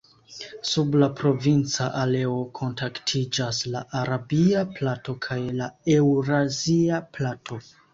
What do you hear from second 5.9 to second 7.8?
eŭrazia plato.